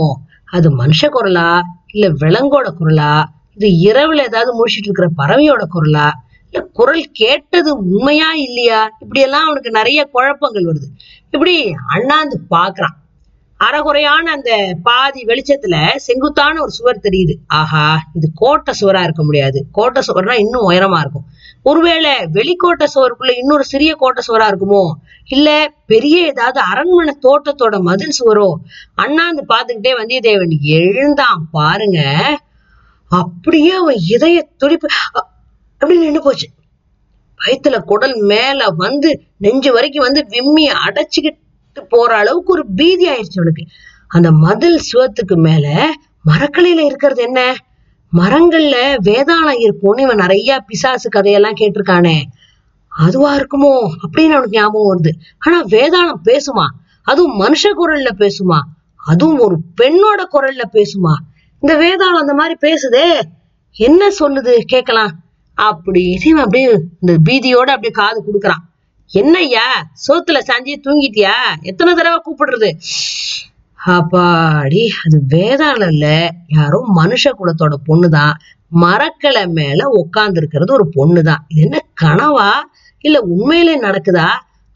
அது 0.49 0.69
மனுஷ 0.77 1.03
குரலா? 1.09 1.49
இல்ல 1.93 2.09
விலங்கோட 2.09 2.69
குரலா? 2.81 3.25
இது 3.55 3.69
இரவுல 3.69 4.23
ஏதாவது 4.23 4.51
முழிச்சிட்டு 4.59 4.89
இருக்கிற 4.91 5.09
பறவையோட 5.17 5.63
குரலா? 5.75 6.11
இல்ல 6.53 6.67
குரல் 6.73 7.05
கேட்டது 7.13 7.77
உண்மையா 7.77 8.33
இல்லையா? 8.33 8.91
இப்படி 8.99 9.21
எல்லாம் 9.21 9.45
அவனுக்கு 9.45 9.71
நிறைய 9.71 10.05
குழப்பங்கள் 10.05 10.65
வருது. 10.65 10.89
இப்படி 11.31 11.75
அண்ணாந்து 11.89 12.41
பாக்குறான். 12.51 12.97
அறகுறையான 13.57 14.31
அந்த 14.31 14.77
பாதி 14.83 15.25
வெளிச்சத்துல 15.25 15.97
செங்குத்தான 15.97 16.61
ஒரு 16.61 16.71
சுவர் 16.71 17.01
தெரியுது. 17.03 17.35
ஆஹா 17.47 18.01
இது 18.15 18.31
கோட்டை 18.35 18.75
சுவரா 18.81 19.03
இருக்க 19.03 19.25
முடியாது. 19.25 19.65
கோட்டை 19.73 20.03
சுவர்னா 20.07 20.33
இன்னும் 20.39 20.71
உயரமா 20.71 20.99
இருக்கும். 20.99 21.25
ஒருவேளை 21.67 22.11
வெளிக்கோட்டை 22.33 22.87
சுவருக்குள்ள 22.95 23.37
இன்னொரு 23.37 23.65
சிறிய 23.65 23.95
கோட்டை 23.95 24.23
சுவரா 24.29 24.47
இருக்குமோ? 24.51 24.85
இல்ல 25.27 25.49
பெரிய 25.87 26.27
ஏதாவது 26.27 26.61
அரண்மனை 26.61 27.15
தோட்டத்தோட 27.23 27.81
மதில் 27.81 28.17
சுவரோ 28.19 28.49
அண்ணாந்து 28.95 29.43
பார்த்துக்கிட்டே 29.49 29.93
வந்தியத்தேவன் 30.01 30.55
எழுந்தான் 30.79 31.43
பாருங்க. 31.53 32.01
அப்படியே 33.11 33.71
அவன் 33.71 33.97
இதய 34.09 34.49
துடிப்பு 34.57 34.89
அப்படி 35.13 35.99
நின்னு 35.99 36.23
போச்சு. 36.23 36.49
வயித்துல 37.41 37.85
குடல் 37.85 38.17
மேல 38.23 38.67
வந்து 38.77 39.11
நெஞ்சு 39.37 39.73
வரைக்கும் 39.73 40.05
வந்து 40.05 40.27
விம்மி 40.29 40.71
அடைச்சுக்கிட்டு 40.87 41.39
போற 41.91 42.17
அளவுக்கு 42.17 42.53
ஒரு 42.53 42.67
பீதி 42.75 43.09
ஆயிடுச்சு 43.09 43.41
அவனுக்கு. 43.41 43.65
அந்த 44.11 44.31
மதில் 44.45 44.81
சுவத்துக்கு 44.93 45.37
மேல 45.39 45.67
மரக்கலையில 46.25 46.85
இருக்கிறது 46.85 47.23
என்ன? 47.23 47.41
மரங்கள்ல 48.17 48.97
வேதாளம் 49.05 49.61
இருக்கும்னு 49.61 50.03
இவன் 50.03 50.17
நிறைய 50.17 50.61
பிசாசு 50.61 51.09
கதையெல்லாம் 51.09 51.55
கேட்டிருக்கானே. 51.61 52.23
அதுவா 52.89 53.35
இருக்குமோ? 53.35 53.91
அப்படின்னு 54.03 54.29
அவனுக்கு 54.29 54.59
ஞாபகம் 54.59 55.01
வருது. 55.01 55.09
ஆனா 55.39 55.63
வேதாளம் 55.63 56.19
பேசுமா? 56.25 56.67
அதுவும் 57.03 57.41
மனுஷ 57.41 57.69
குரல்ல 57.79 58.09
பேசுமா? 58.19 58.61
அதுவும் 58.97 59.39
ஒரு 59.39 59.59
பெண்ணோட 59.83 60.25
குரல்ல 60.33 60.63
பேசுமா? 60.73 61.15
இந்த 61.61 61.77
வேதாளம் 61.79 62.21
அந்த 62.21 62.35
மாதிரி 62.35 62.57
பேசுதே. 62.61 63.21
என்ன 63.73 64.09
சொல்லுது? 64.09 64.57
கேட்கலாம். 64.59 65.13
அப்படின்னு 65.57 66.27
இவன் 66.27 66.43
அப்படியே 66.43 66.81
இந்த 67.01 67.33
பீதியோட 67.33 67.71
அப்படியே 67.71 67.91
காது 67.93 68.23
கொடுக்குறான். 68.27 68.69
என்னய்யா? 69.15 69.83
சோத்துல 70.09 70.39
சாஞ்சி 70.39 70.75
தூங்கிட்டியா? 70.85 71.33
எத்தனை 71.63 71.95
தடவை 71.95 72.19
கூப்பிடுறது? 72.25 72.71
அப்பாடி 73.87 74.89
அது 75.05 75.23
வேதாளம் 75.29 75.87
இல்ல. 75.87 76.31
யாரும் 76.49 76.97
மனுஷ 76.97 77.25
குலத்தோட 77.25 77.75
பொண்ணுதான். 77.89 78.33
மரக்கிளை 78.81 79.47
மேல 79.47 79.89
உட்கார்ந்து 79.89 80.41
இருக்கிறது 80.41 80.73
ஒரு 80.73 80.89
பொண்ணுதான். 80.97 81.39
இது 81.49 81.63
என்ன 81.63 81.87
கனவா? 82.03 82.51
இல்ல 82.99 83.21
உண்மையிலே 83.21 83.81
நடக்குதா? 83.81 84.29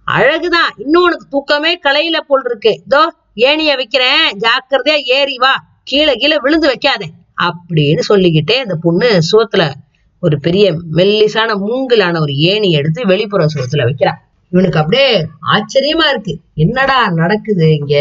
அழகுதான். 0.06 0.70
இன்னும் 0.76 1.02
உனக்கு 1.02 1.26
தூக்கமே 1.28 1.78
கலையில 1.78 2.20
போல் 2.26 2.42
இருக்கு. 2.44 2.80
இதோ 2.84 3.14
ஏணிய 3.34 3.76
வைக்கிறேன். 3.76 4.38
ஜாக்கிரதையா 4.38 4.96
ஏறி 5.02 5.36
வா. 5.36 5.64
கீழே 5.84 6.14
கீழே 6.14 6.38
விழுந்து 6.38 6.68
வைக்காதே. 6.68 7.06
அப்படின்னு 7.42 7.98
சொல்லிக்கிட்டே 7.98 8.58
அந்த 8.58 8.76
பொண்ணு 8.80 9.18
சுவத்துல 9.32 9.72
ஒரு 10.20 10.40
பெரிய 10.40 10.72
மெல்லிசான 10.72 11.60
மூங்கிலான 11.66 12.20
ஒரு 12.20 12.34
ஏணி 12.34 12.70
எடுத்து 12.70 13.06
வெளிப்புற 13.06 13.46
சுவத்துல 13.46 13.76
வைக்கிறா. 13.76 14.12
இவனுக்கு 14.50 14.78
அப்படியே 14.78 15.26
ஆச்சரியமா 15.52 16.08
இருக்கு. 16.10 16.40
என்னடா 16.54 17.10
நடக்குது 17.10 17.76
இங்க? 17.76 17.96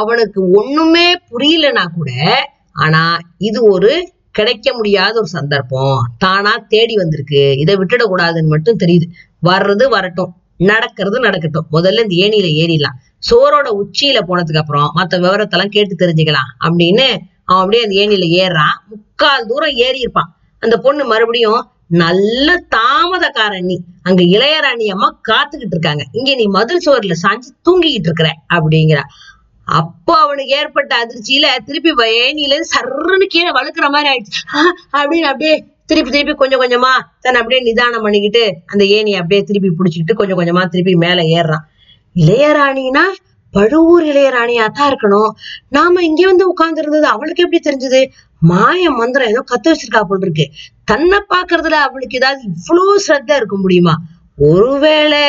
அவனுக்கு 0.00 0.40
ஒண்ணுமே 0.50 1.06
புரியலனா 1.30 1.84
கூட 1.94 2.10
ஆனா 2.72 3.02
இது 3.38 3.58
ஒரு 3.64 3.92
கிடைக்க 4.30 4.74
முடியாத 4.74 5.14
ஒரு 5.18 5.26
சந்தர்ப்பம். 5.26 6.00
தானா 6.18 6.52
தேடி 6.68 6.94
வந்திருக்கு. 6.96 7.42
இதை 7.58 7.74
விட்டுடக்கூடாதுன்னு 7.74 8.52
மட்டும் 8.54 8.78
தெரியுது. 8.78 9.06
வர்றது 9.42 9.84
வரட்டும். 9.88 10.32
நடக்கிறது 10.58 11.18
நடக்கட்டும். 11.20 11.66
முதல்ல 11.72 12.02
இந்த 12.04 12.14
ஏணியில 12.24 12.48
ஏறிடலாம். 12.62 12.96
சோரோட 13.30 13.68
உச்சியில 13.80 14.18
போனதுக்கு 14.28 14.62
அப்புறம் 14.62 14.88
மத்த 14.96 15.14
விவரத்தெல்லாம் 15.24 15.74
கேட்டு 15.76 15.94
தெரிஞ்சுக்கலாம் 16.02 16.50
அப்படின்னு 16.64 17.06
அவன் 17.44 17.62
அப்படியே 17.62 17.82
அந்த 17.84 17.96
ஏணியில 18.02 18.26
ஏறான் 18.42 18.76
முக்கால் 18.88 19.46
தூரம் 19.46 19.76
ஏறி 19.86 19.98
இருப்பான் 19.98 20.30
அந்த 20.62 20.76
பொண்ணு 20.76 21.04
மறுபடியும் 21.04 21.62
நல்ல 21.88 22.48
தாமதக்காரன் 22.76 23.66
நீ 23.70 23.76
அங்க 24.02 24.22
இளையராணி 24.36 24.86
அம்மா 24.86 25.08
காத்துக்கிட்டு 25.28 25.74
இருக்காங்க. 25.76 26.02
இங்க 26.12 26.30
நீ 26.34 26.44
மதில் 26.46 26.84
சுவர்ல 26.86 27.14
சாஞ்சு 27.22 27.50
தூங்கிக்கிட்டு 27.66 28.08
இருக்கிற 28.08 28.28
அப்படிங்கிறா. 28.54 29.04
அப்போ 29.68 30.12
அவனுக்கு 30.20 30.52
ஏற்பட்ட 30.52 30.92
அதிர்ச்சியில 31.04 31.46
திருப்பி 31.66 31.90
ஏணியில 32.24 32.60
சர்ன்னு 32.74 33.26
கீழே 33.34 33.50
வழுக்கிற 33.50 33.88
மாதிரி 33.90 34.08
ஆயிடுச்சு. 34.12 34.42
அப்படின்னு 34.92 35.28
அப்படியே 35.32 35.54
திருப்பி 35.86 36.10
திருப்பி 36.10 36.34
கொஞ்சம் 36.34 36.60
கொஞ்சமா 36.60 36.92
தன்னை 37.20 37.40
அப்படியே 37.40 37.60
நிதானம் 37.60 38.02
பண்ணிக்கிட்டு 38.02 38.42
அந்த 38.66 38.84
ஏணியை 38.84 39.14
அப்படியே 39.14 39.42
திருப்பி 39.42 39.70
பிடிச்சிக்கிட்டு 39.78 40.14
கொஞ்சம் 40.14 40.38
கொஞ்சமா 40.38 40.64
திருப்பி 40.64 40.94
மேல 40.94 41.22
ஏறுறான். 41.22 41.64
இளையராணினா 42.16 43.04
பழுவூர் 43.54 44.04
இளையராணியா 44.04 44.64
தான் 44.68 44.88
இருக்கணும். 44.90 45.30
நாம 45.68 46.02
இங்க 46.02 46.26
வந்து 46.26 46.48
உட்கார்ந்து 46.48 46.82
இருந்தது 46.82 47.06
அவளுக்கு 47.06 47.44
எப்படி 47.44 47.60
தெரிஞ்சது? 47.68 48.00
மாய 48.42 48.90
மந்திரம் 48.90 49.28
ஏதோ 49.28 49.44
கத்து 49.52 49.68
வச்சிருக்கா 49.70 50.00
போல் 50.00 50.20
இருக்கு. 50.20 50.46
தன்னை 50.84 51.18
பாக்குறதுல 51.34 51.70
அவளுக்கு 51.70 52.16
ஏதாவது 52.16 52.42
இவ்வளவு 52.42 53.00
ஸ்ரத்தா 53.06 53.36
இருக்க 53.36 53.56
முடியுமா? 53.56 53.94
ஒருவேளை 54.38 55.22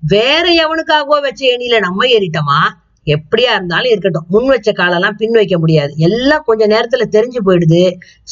வேற 0.00 0.44
எவனுக்காகவோ 0.64 1.20
வச்ச 1.20 1.40
ஏணியில 1.46 1.78
நம்ம 1.80 2.06
ஏறிட்டோமா? 2.06 2.60
எப்படியா 3.08 3.50
இருந்தாலும் 3.54 3.90
இருக்கட்டும். 3.90 4.26
முன் 4.28 4.46
வச்ச 4.46 4.72
காலெல்லாம் 4.72 5.16
பின் 5.16 5.30
வைக்க 5.30 5.58
முடியாது. 5.58 5.92
எல்லாம் 5.96 6.42
கொஞ்ச 6.46 6.66
நேரத்துல 6.66 7.04
தெரிஞ்சு 7.16 7.40
போயிடுது. 7.46 7.82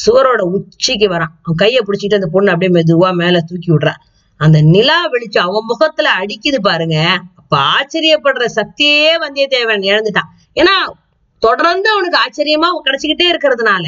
சுவரோட 0.06 0.40
உச்சிக்கு 0.40 1.08
வரான். 1.08 1.32
அவன் 1.42 1.60
கைய 1.62 1.78
பிடிச்சிட்டு 1.86 2.14
அந்த 2.14 2.26
பொண்ணு 2.26 2.52
அப்படியே 2.52 2.82
மெதுவா 2.82 3.10
மேல 3.14 3.40
தூக்கி 3.40 3.72
விடுறான் 3.72 4.02
அந்த 4.40 4.58
நிலா 4.60 5.06
வெளிச்சம் 5.06 5.44
அவன் 5.44 5.64
முகத்துல 5.66 6.08
அடிக்குது 6.18 6.60
பாருங்க. 6.60 6.96
அப்ப 7.36 7.58
ஆச்சரியப்படுற 7.74 8.46
சக்தியே 8.54 9.10
வந்தியத்தேவன் 9.24 9.84
இழந்துட்டான். 9.90 10.30
ஏன்னா 10.54 10.76
தொடர்ந்து 11.38 11.88
அவனுக்கு 11.90 12.18
ஆச்சரியமா 12.18 12.68
கிடைச்சுக்கிட்டே 12.84 13.26
இருக்கிறதுனால 13.32 13.86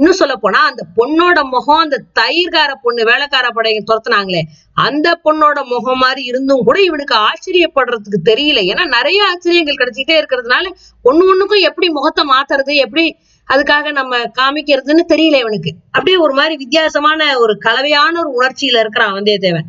இன்னும் 0.00 0.14
சொல்ல 0.14 0.34
போனா 0.36 0.60
அந்த 0.60 0.82
பொண்ணோட 0.96 1.42
முகம் 1.42 1.78
அந்த 1.78 2.02
தயிர்கார 2.20 2.74
பொண்ணு 2.82 3.04
வேலைக்கார 3.04 3.50
படையை 3.50 3.84
துரத்துனாங்களே 3.86 4.40
அந்த 4.74 5.20
பொண்ணோட 5.24 5.64
முகம் 5.64 5.98
மாதிரி 5.98 6.22
இருந்தும் 6.24 6.64
கூட 6.64 6.80
இவனுக்கு 6.80 7.14
ஆச்சரியப்படுறதுக்கு 7.14 8.18
தெரியல. 8.24 8.60
ஏன்னா 8.72 8.86
நிறைய 8.86 9.24
ஆச்சரியங்கள் 9.24 9.74
கிடைச்சிட்டே 9.74 10.14
இருக்கிறதுனால 10.20 10.66
ஒண்ணு 11.04 11.26
ஒண்ணுக்கும் 11.32 11.60
எப்படி 11.60 11.88
முகத்தை 11.88 12.24
மாத்துறது 12.24 12.74
எப்படி 12.74 13.16
அதுக்காக 13.48 13.92
நம்ம 13.92 14.18
காமிக்கிறதுன்னு 14.18 15.04
தெரியல 15.08 15.38
இவனுக்கு. 15.38 15.74
அப்படியே 15.86 16.16
ஒரு 16.16 16.34
மாதிரி 16.34 16.56
வித்தியாசமான 16.56 17.38
ஒரு 17.38 17.58
கலவையான 17.58 18.26
ஒரு 18.26 18.30
உணர்ச்சியில 18.40 18.78
இருக்கிறான் 18.78 19.12
வந்தியத்தேவன். 19.12 19.66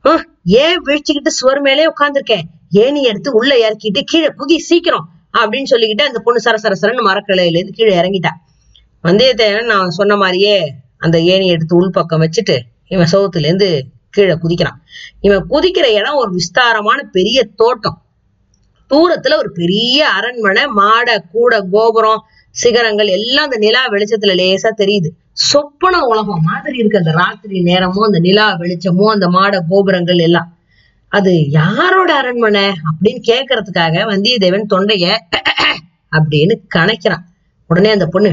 "ஹம், 0.00 0.26
ஏன் 0.44 0.82
வீழ்ச்சிக்கிட்டு 0.84 1.28
சுவர் 1.28 1.60
மேலே 1.60 1.86
உட்காந்துருக்கேன் 1.86 2.46
ஏணி 2.70 3.02
எடுத்து 3.02 3.32
உள்ள 3.32 3.54
இறக்கிட்டு 3.54 4.00
கீழே 4.04 4.28
குதி 4.38 4.56
சீக்கிரம் 4.56 5.08
அப்படின்னு 5.38 5.70
சொல்லிக்கிட்டு 5.70 6.02
அந்த 6.02 6.18
பொண்ணு 6.24 6.40
சரசரசரன்னு 6.44 7.06
மரக்கிளையில 7.10 7.56
இருந்து 7.56 7.72
கீழே 7.72 7.96
இறங்கிட்டா. 7.96 8.30
வந்தியத்தேவன் 9.04 9.64
நான் 9.64 9.90
சொன்ன 9.90 10.16
மாதிரியே 10.16 10.74
அந்த 10.98 11.20
ஏணி 11.20 11.46
எடுத்து 11.46 11.74
உள்பக்கம் 11.80 12.24
வச்சுட்டு 12.24 12.58
இவன் 12.88 13.08
சோத்துல 13.12 13.38
இருந்து 13.38 13.84
கீழே 14.10 14.32
குதிக்கிறான். 14.32 14.78
இவன் 15.20 15.46
குதிக்கிற 15.50 15.86
இடம் 15.86 16.14
ஒரு 16.14 16.30
விஸ்தாரமான 16.30 17.02
பெரிய 17.02 17.44
தோட்டம். 17.44 18.02
தூரத்துல 18.90 19.36
ஒரு 19.36 19.52
பெரிய 19.52 20.08
அரண்மனை 20.08 20.66
மாட 20.66 21.18
கூட 21.32 21.60
கோபுரம் 21.60 22.22
சிகரங்கள் 22.50 23.06
எல்லாம் 23.06 23.44
அந்த 23.44 23.56
நிலா 23.56 23.88
வெளிச்சத்துல 23.88 24.34
லேசா 24.34 24.70
தெரியுது. 24.76 25.08
சொப்பன 25.32 26.04
உலகம் 26.04 26.42
மாதிரி 26.42 26.78
இருக்கு 26.78 26.98
அந்த 26.98 27.10
ராத்திரி 27.10 27.62
நேரமும் 27.62 28.04
அந்த 28.04 28.18
நிலா 28.18 28.54
வெளிச்சமும் 28.54 29.08
அந்த 29.08 29.28
மாட 29.28 29.64
கோபுரங்கள் 29.68 30.16
எல்லாம். 30.16 30.58
அது 31.08 31.50
யாரோட 31.50 32.14
அரண்மனை 32.14 32.64
அப்படின்னு 32.64 33.20
கேட்கறதுக்காக 33.26 34.04
வந்தியத்தேவன் 34.12 34.70
தொண்டைய 34.74 35.16
அப்படின்னு 36.16 36.54
கணக்கிறான். 36.74 37.24
உடனே 37.66 37.90
அந்த 37.90 38.06
பொண்ணு 38.06 38.32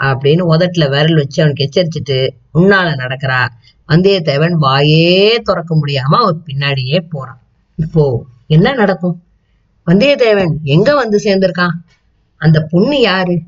அப்படின்னு 0.00 0.42
உதட்டுல 0.54 0.88
விரல் 0.88 1.14
வச்சு 1.14 1.42
அவனுக்கு 1.42 1.68
எச்சரிச்சுட்டு 1.68 2.28
முன்னால 2.54 2.88
நடக்கிறா. 2.96 3.48
வந்தியத்தேவன் 3.88 4.56
வாயே 4.60 5.38
திறக்க 5.42 5.76
முடியாம 5.76 6.14
அவர் 6.14 6.36
பின்னாடியே 6.46 7.00
போறான். 7.10 7.40
இப்போ 7.76 8.24
என்ன 8.46 8.72
நடக்கும்? 8.72 9.22
வந்தியத்தேவன் 9.86 10.56
எங்க 10.62 10.94
வந்து 10.94 11.20
சேர்ந்திருக்கான்? 11.24 11.70
அந்த 12.36 12.60
பொண்ணு 12.60 13.00
யாரு? 13.00 13.38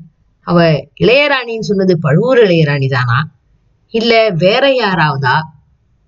அவ 0.41 0.71
இளையராணின்னு 1.01 1.59
சொன்னது 1.59 1.99
பழுவூர் 1.99 2.37
இளையராணி 2.37 2.89
தானா 2.89 3.31
இல்ல 3.87 4.29
வேற 4.29 4.67
யாராவதா? 4.67 5.41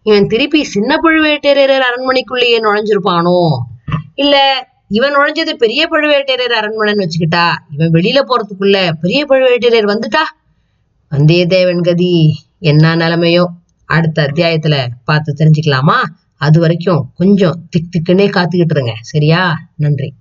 இவன் 0.04 0.28
திருப்பி 0.28 0.64
சின்ன 0.64 0.96
பழுவேட்டரையர் 1.04 1.84
அரண்மனைக்குள்ளேயே 1.90 2.60
நுழைஞ்சிருப்பானோ? 2.60 3.58
இல்ல 4.16 4.68
இவன் 4.92 5.16
நுழைஞ்சது 5.16 5.54
பெரிய 5.54 5.88
பழுவேட்டரையர் 5.90 6.56
அரண்மனைன்னு 6.60 7.04
வச்சுக்கிட்டா 7.04 7.46
இவன் 7.70 7.92
வெளியில 7.92 8.20
போறதுக்குள்ள 8.22 8.92
பெரிய 9.02 9.26
பழுவேட்டரையர் 9.26 9.92
வந்துட்டா? 9.94 10.24
வந்தியத்தேவன் 11.12 11.82
கதி 11.82 12.14
என்ன 12.60 12.96
நிலைமையோ? 12.96 13.46
அடுத்த 13.86 14.24
அத்தியாயத்துல 14.24 14.88
பார்த்து 15.06 15.36
தெரிஞ்சுக்கலாமா? 15.38 15.98
அது 16.36 16.60
வரைக்கும் 16.60 17.12
கொஞ்சம் 17.16 17.68
திக் 17.70 17.90
திக்குன்னே 17.92 18.30
காத்துக்கிட்டு 18.30 18.76
இருங்க. 18.76 18.94
சரியா? 19.02 19.58
நன்றி. 19.76 20.14